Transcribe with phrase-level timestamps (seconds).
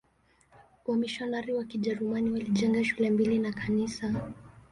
[0.87, 4.31] Wamisionari wa Kijerumani walijenga shule mbili na kanisa.